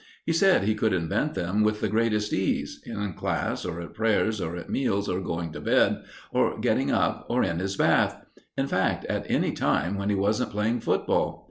He 0.25 0.33
said 0.33 0.63
he 0.63 0.73
could 0.73 0.93
invent 0.93 1.35
them 1.35 1.61
with 1.61 1.79
the 1.79 1.87
greatest 1.87 2.33
ease 2.33 2.81
in 2.87 3.13
class, 3.13 3.65
or 3.65 3.79
at 3.79 3.93
prayers, 3.93 4.41
or 4.41 4.55
at 4.55 4.67
meals, 4.67 5.07
or 5.07 5.21
going 5.21 5.51
to 5.51 5.61
bed, 5.61 6.01
or 6.31 6.57
getting 6.59 6.89
up, 6.89 7.27
or 7.29 7.43
in 7.43 7.59
his 7.59 7.77
bath 7.77 8.17
in 8.57 8.65
fact, 8.65 9.05
at 9.05 9.29
any 9.29 9.51
time 9.51 9.97
when 9.99 10.09
he 10.09 10.15
wasn't 10.15 10.49
playing 10.49 10.79
football. 10.79 11.39